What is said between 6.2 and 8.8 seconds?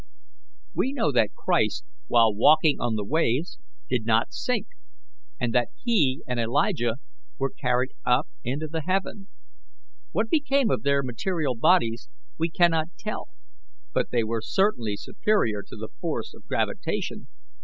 and Elijah were carried up into